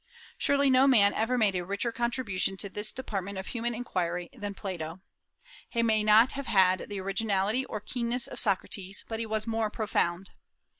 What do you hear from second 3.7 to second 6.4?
inquiry than Plato. He may not